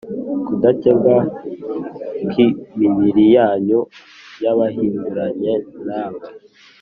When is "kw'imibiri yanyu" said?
2.29-3.79